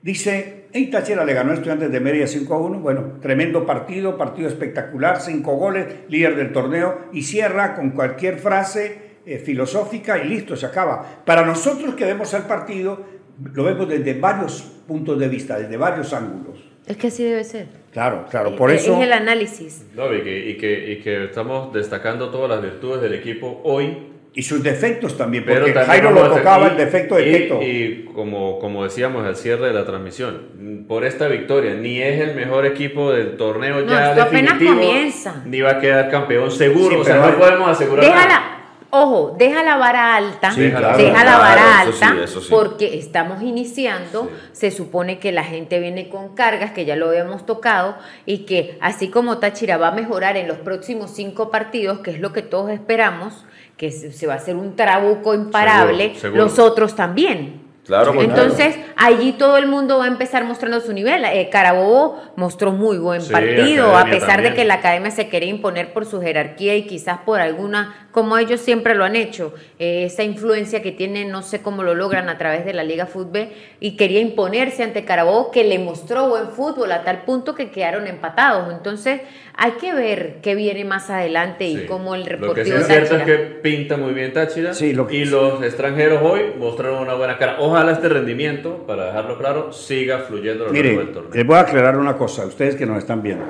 dice, 0.00 0.68
hey, 0.72 0.88
Táchira 0.90 1.22
le 1.22 1.34
ganó 1.34 1.50
a 1.50 1.54
Estudiantes 1.54 1.92
de 1.92 2.00
Mérida 2.00 2.26
5 2.26 2.54
a 2.54 2.58
1, 2.58 2.78
bueno, 2.80 3.02
tremendo 3.20 3.66
partido, 3.66 4.16
partido 4.16 4.48
espectacular, 4.48 5.20
5 5.20 5.52
goles, 5.56 5.86
líder 6.08 6.34
del 6.34 6.50
torneo, 6.52 6.98
y 7.12 7.22
cierra 7.24 7.74
con 7.76 7.90
cualquier 7.90 8.38
frase 8.38 9.04
eh, 9.26 9.38
filosófica 9.38 10.18
y 10.22 10.28
listo, 10.28 10.56
se 10.56 10.66
acaba. 10.66 11.22
Para 11.24 11.44
nosotros 11.44 11.94
que 11.94 12.04
vemos 12.04 12.32
el 12.34 12.42
partido, 12.42 13.04
lo 13.52 13.64
vemos 13.64 13.88
desde 13.88 14.14
varios 14.14 14.62
puntos 14.86 15.18
de 15.18 15.28
vista, 15.28 15.58
desde 15.58 15.76
varios 15.76 16.12
ángulos. 16.12 16.58
Es 16.86 16.96
que 16.96 17.08
así 17.08 17.24
debe 17.24 17.42
ser. 17.42 17.66
Claro, 17.92 18.26
claro, 18.30 18.54
por 18.54 18.70
Es- 18.70 18.82
eso... 18.84 18.96
Es 18.96 19.02
el 19.02 19.12
análisis. 19.12 19.84
No, 19.96 20.14
y 20.14 20.22
que, 20.22 20.50
y, 20.50 20.56
que, 20.56 20.92
y 20.92 20.96
que 21.02 21.24
estamos 21.24 21.72
destacando 21.72 22.30
todas 22.30 22.48
las 22.48 22.62
virtudes 22.62 23.02
del 23.02 23.14
equipo 23.14 23.60
hoy. 23.64 24.12
Y 24.38 24.42
sus 24.42 24.62
defectos 24.62 25.16
también, 25.16 25.44
Pero 25.46 25.60
porque 25.60 25.72
también 25.72 26.02
Jairo 26.02 26.10
lo 26.10 26.28
tocaba 26.28 26.66
y- 26.66 26.70
el 26.72 26.76
defecto 26.76 27.14
de 27.16 27.28
y, 27.28 27.32
Teto. 27.32 27.62
Y 27.62 28.04
como, 28.14 28.58
como 28.58 28.84
decíamos 28.84 29.24
al 29.26 29.34
cierre 29.34 29.68
de 29.68 29.72
la 29.72 29.86
transmisión, 29.86 30.84
por 30.86 31.04
esta 31.06 31.26
victoria, 31.26 31.74
ni 31.74 32.02
es 32.02 32.20
el 32.20 32.36
mejor 32.36 32.66
equipo 32.66 33.10
del 33.12 33.38
torneo 33.38 33.80
No, 33.80 33.90
ya 33.90 34.10
esto 34.10 34.22
apenas 34.24 34.58
definitivo, 34.58 34.74
comienza. 34.88 35.42
ni 35.46 35.60
va 35.62 35.70
a 35.70 35.80
quedar 35.80 36.10
campeón 36.10 36.50
seguro. 36.50 36.90
Sí, 36.90 36.96
o 36.96 37.04
sea, 37.04 37.14
pero 37.14 37.26
no 37.26 37.32
hay- 37.32 37.40
podemos 37.40 37.68
asegurar 37.70 38.10
nada. 38.14 38.55
Ojo, 38.90 39.34
deja 39.36 39.62
la 39.64 39.76
vara 39.76 40.14
alta, 40.16 40.52
Sí, 40.52 40.60
deja 40.62 40.78
claro. 40.78 40.98
la 40.98 41.10
Claro, 41.22 41.38
vara 41.40 41.82
eso 41.82 41.92
sí, 41.92 42.04
alta, 42.04 42.24
eso 42.24 42.40
sí. 42.40 42.46
porque 42.50 42.98
estamos 42.98 43.42
iniciando, 43.42 44.30
se 44.52 44.70
supone 44.70 45.18
que 45.18 45.32
la 45.32 45.44
gente 45.44 45.80
viene 45.80 46.08
con 46.08 46.34
cargas, 46.34 46.70
que 46.70 46.84
ya 46.84 46.94
lo 46.96 47.08
habíamos 47.08 47.44
tocado, 47.46 47.96
y 48.26 48.46
que 48.46 48.78
así 48.80 49.08
como 49.08 49.38
Táchira 49.38 49.76
va 49.76 49.88
a 49.88 49.92
mejorar 49.92 50.36
en 50.36 50.46
los 50.48 50.58
próximos 50.58 51.10
cinco 51.10 51.50
partidos, 51.50 51.98
que 51.98 52.12
es 52.12 52.20
lo 52.20 52.32
que 52.32 52.42
todos 52.42 52.70
esperamos, 52.70 53.44
que 53.76 53.90
se 53.90 54.26
va 54.26 54.34
a 54.34 54.36
hacer 54.36 54.56
un 54.56 54.76
trabuco 54.76 55.34
imparable, 55.34 56.04
Seguro, 56.14 56.20
seguro. 56.20 56.42
los 56.44 56.58
otros 56.58 56.94
también. 56.96 57.66
Claro, 57.86 58.12
pues, 58.14 58.28
Entonces, 58.28 58.76
allí 58.96 59.34
todo 59.34 59.58
el 59.58 59.68
mundo 59.68 59.98
va 59.98 60.06
a 60.06 60.08
empezar 60.08 60.42
mostrando 60.44 60.80
su 60.80 60.92
nivel. 60.92 61.24
Eh, 61.24 61.48
Carabobo 61.52 62.20
mostró 62.34 62.72
muy 62.72 62.98
buen 62.98 63.20
Sí, 63.22 63.30
partido, 63.32 63.96
a 63.96 64.06
pesar 64.06 64.42
de 64.42 64.54
que 64.54 64.64
la 64.64 64.74
academia 64.74 65.12
se 65.12 65.28
quería 65.28 65.50
imponer 65.50 65.92
por 65.92 66.04
su 66.04 66.20
jerarquía 66.20 66.74
y 66.74 66.88
quizás 66.88 67.18
por 67.24 67.40
alguna, 67.40 68.05
como 68.16 68.38
ellos 68.38 68.62
siempre 68.62 68.94
lo 68.94 69.04
han 69.04 69.14
hecho, 69.14 69.52
eh, 69.78 70.04
esa 70.06 70.22
influencia 70.22 70.80
que 70.80 70.90
tienen, 70.90 71.30
no 71.30 71.42
sé 71.42 71.60
cómo 71.60 71.82
lo 71.82 71.94
logran 71.94 72.30
a 72.30 72.38
través 72.38 72.64
de 72.64 72.72
la 72.72 72.82
Liga 72.82 73.04
Fútbol, 73.04 73.48
y 73.78 73.94
quería 73.98 74.20
imponerse 74.20 74.82
ante 74.82 75.04
Carabobo, 75.04 75.50
que 75.50 75.64
le 75.64 75.78
mostró 75.78 76.26
buen 76.30 76.48
fútbol 76.48 76.92
a 76.92 77.04
tal 77.04 77.24
punto 77.24 77.54
que 77.54 77.70
quedaron 77.70 78.06
empatados. 78.06 78.72
Entonces, 78.72 79.20
hay 79.54 79.72
que 79.72 79.92
ver 79.92 80.36
qué 80.40 80.54
viene 80.54 80.86
más 80.86 81.10
adelante 81.10 81.66
y 81.66 81.84
cómo 81.84 82.14
el 82.14 82.24
Lo 82.40 82.54
que 82.54 82.64
sí 82.64 82.70
es 82.72 82.86
cierto 82.86 83.16
es 83.18 83.24
que 83.24 83.36
pinta 83.36 83.98
muy 83.98 84.14
bien 84.14 84.32
Táchira 84.32 84.72
Sí, 84.72 84.94
lo 84.94 85.06
que- 85.06 85.16
y 85.16 85.24
los 85.26 85.62
extranjeros 85.62 86.22
hoy 86.22 86.54
mostraron 86.58 87.00
una 87.02 87.12
buena 87.12 87.36
cara. 87.36 87.56
Ojalá 87.58 87.92
este 87.92 88.08
rendimiento, 88.08 88.86
para 88.86 89.08
dejarlo 89.08 89.36
claro, 89.36 89.74
siga 89.74 90.20
fluyendo 90.20 90.64
a 90.64 90.68
lo 90.68 90.72
largo 90.72 90.98
del 91.00 91.12
torneo. 91.12 91.32
les 91.34 91.46
voy 91.46 91.56
a 91.56 91.60
aclarar 91.60 91.98
una 91.98 92.16
cosa, 92.16 92.46
ustedes 92.46 92.76
que 92.76 92.86
nos 92.86 92.96
están 92.96 93.22
viendo. 93.22 93.44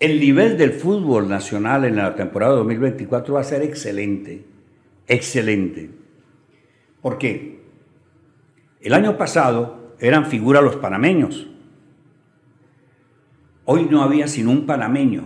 El 0.00 0.20
nivel 0.20 0.58
del 0.58 0.72
fútbol 0.72 1.28
nacional 1.28 1.84
en 1.84 1.96
la 1.96 2.14
temporada 2.14 2.54
2024 2.56 3.34
va 3.34 3.40
a 3.40 3.44
ser 3.44 3.62
excelente, 3.62 4.44
excelente. 5.06 5.90
¿Por 7.00 7.18
qué? 7.18 7.60
El 8.80 8.92
año 8.92 9.16
pasado 9.16 9.94
eran 10.00 10.26
figuras 10.26 10.62
los 10.62 10.76
panameños. 10.76 11.46
Hoy 13.66 13.88
no 13.90 14.02
había 14.02 14.28
sino 14.28 14.50
un 14.50 14.66
panameño, 14.66 15.22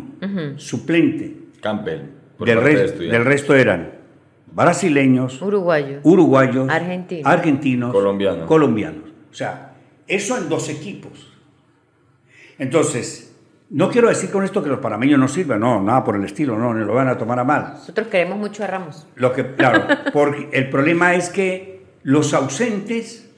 suplente. 0.57 1.35
Campbell. 1.61 2.03
Del, 2.39 2.63
de 2.63 3.09
del 3.09 3.25
resto 3.25 3.53
eran 3.57 3.95
brasileños, 4.55 5.43
Uruguayo. 5.43 5.99
uruguayos, 6.05 6.69
Argentinos. 6.71 7.27
argentinos, 7.27 7.93
Colombianos. 7.93 8.47
colombianos. 8.47 9.03
O 9.31 9.35
sea, 9.35 9.75
eso 10.07 10.39
en 10.39 10.49
dos 10.49 10.69
equipos. 10.69 11.33
Entonces, 12.61 13.28
no 13.71 13.91
quiero 13.91 14.09
decir 14.09 14.31
con 14.31 14.45
esto 14.45 14.63
que 14.63 14.71
los 14.71 14.79
panameños 14.79 15.19
no 15.19 15.29
sirven, 15.29 15.61
no, 15.61 15.83
nada 15.83 16.03
por 16.03 16.17
el 16.17 16.25
estilo, 16.25 16.59
no, 16.59 16.73
ni 16.73 16.85
lo 16.85 16.95
van 16.95 17.09
a 17.09 17.19
tomar 17.19 17.39
a 17.39 17.45
mal. 17.45 17.75
Nosotros 17.75 18.09
queremos 18.09 18.39
mucho 18.39 18.65
a 18.65 18.67
Ramos. 18.67 19.07
Lo 19.17 19.33
que, 19.33 19.55
claro, 19.55 19.87
porque 20.13 20.49
el 20.53 20.71
problema 20.71 21.15
es 21.15 21.29
que 21.29 21.83
los 22.03 22.33
ausentes 22.33 23.31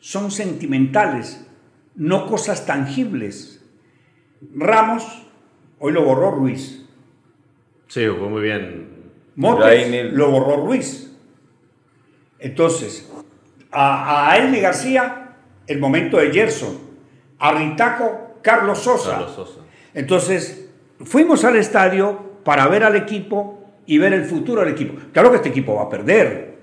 son 0.00 0.30
sentimentales, 0.30 1.46
no 1.94 2.26
cosas 2.26 2.66
tangibles. 2.66 3.64
Ramos, 4.54 5.26
hoy 5.78 5.92
lo 5.92 6.04
borró 6.04 6.32
Ruiz. 6.32 6.84
Sí, 7.86 8.04
jugó 8.06 8.28
muy 8.28 8.42
bien. 8.42 9.12
Motes 9.36 9.66
Brainer. 9.66 10.12
lo 10.12 10.30
borró 10.30 10.66
Ruiz. 10.66 11.16
Entonces, 12.40 13.08
a, 13.70 14.32
a 14.32 14.36
Elmi 14.38 14.60
García, 14.60 15.36
el 15.66 15.78
momento 15.78 16.16
de 16.16 16.32
Gerson. 16.32 16.86
A 17.38 17.52
Ritaco, 17.52 18.25
Carlos 18.46 18.78
Sosa. 18.78 19.10
Carlos 19.10 19.32
Sosa. 19.34 19.60
Entonces, 19.92 20.68
fuimos 21.04 21.44
al 21.44 21.56
estadio 21.56 22.16
para 22.44 22.68
ver 22.68 22.84
al 22.84 22.94
equipo 22.94 23.58
y 23.86 23.98
ver 23.98 24.12
el 24.12 24.24
futuro 24.24 24.60
del 24.60 24.72
equipo. 24.72 24.94
Claro 25.12 25.30
que 25.30 25.38
este 25.38 25.48
equipo 25.48 25.74
va 25.74 25.82
a 25.82 25.88
perder. 25.88 26.54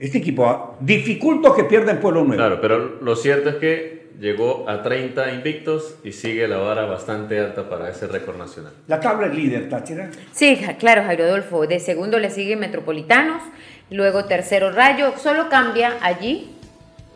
Este 0.00 0.18
equipo 0.18 0.42
va, 0.42 0.76
dificulto 0.80 1.54
que 1.54 1.62
pierda 1.62 1.92
en 1.92 2.00
Pueblo 2.00 2.24
Nuevo. 2.24 2.36
Claro, 2.36 2.60
pero 2.60 2.98
lo 3.00 3.14
cierto 3.14 3.50
es 3.50 3.56
que 3.56 4.10
llegó 4.18 4.68
a 4.68 4.82
30 4.82 5.32
invictos 5.32 5.94
y 6.02 6.10
sigue 6.10 6.48
la 6.48 6.56
vara 6.56 6.86
bastante 6.86 7.38
alta 7.38 7.68
para 7.68 7.88
ese 7.88 8.08
récord 8.08 8.36
nacional. 8.36 8.72
La 8.88 8.98
tabla 8.98 9.28
es 9.28 9.34
líder, 9.34 9.68
Táchira. 9.68 10.10
Sí, 10.32 10.60
claro, 10.80 11.04
Jairo 11.04 11.24
Adolfo. 11.24 11.68
De 11.68 11.78
segundo 11.78 12.18
le 12.18 12.30
sigue 12.30 12.56
Metropolitanos, 12.56 13.42
luego 13.90 14.24
tercero 14.24 14.72
Rayo. 14.72 15.12
Solo 15.18 15.48
cambia 15.48 15.98
allí 16.00 16.56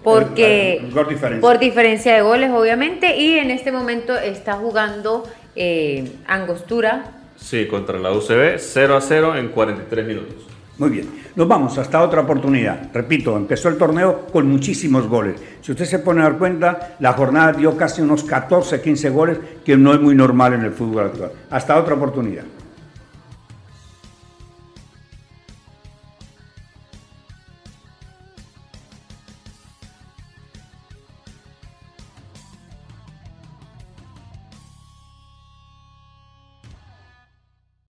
porque 0.04 0.76
El- 0.76 0.90
diferencia. 1.08 1.40
por 1.40 1.58
diferencia 1.58 2.14
de 2.14 2.20
goles, 2.22 2.50
obviamente, 2.52 3.16
y 3.16 3.38
en 3.38 3.50
este 3.50 3.72
momento 3.72 4.16
está 4.16 4.52
jugando 4.54 5.24
eh, 5.56 6.12
Angostura. 6.26 7.04
Sí, 7.36 7.66
contra 7.66 7.98
la 7.98 8.12
UCB, 8.12 8.58
0 8.58 8.96
a 8.96 9.00
0 9.00 9.36
en 9.36 9.48
43 9.48 10.06
minutos. 10.06 10.34
Muy 10.76 10.90
bien, 10.90 11.08
nos 11.36 11.46
vamos 11.46 11.78
hasta 11.78 12.02
otra 12.02 12.22
oportunidad. 12.22 12.90
Repito, 12.92 13.36
empezó 13.36 13.68
el 13.68 13.78
torneo 13.78 14.26
con 14.32 14.48
muchísimos 14.48 15.06
goles. 15.06 15.40
Si 15.60 15.70
usted 15.70 15.84
se 15.84 16.00
pone 16.00 16.20
a 16.20 16.24
dar 16.24 16.36
cuenta, 16.38 16.96
la 16.98 17.12
jornada 17.12 17.52
dio 17.52 17.76
casi 17.76 18.02
unos 18.02 18.24
14, 18.24 18.80
15 18.80 19.10
goles, 19.10 19.38
que 19.64 19.76
no 19.76 19.94
es 19.94 20.00
muy 20.00 20.16
normal 20.16 20.54
en 20.54 20.62
el 20.64 20.72
fútbol 20.72 21.06
actual. 21.06 21.30
Hasta 21.50 21.78
otra 21.78 21.94
oportunidad. 21.94 22.42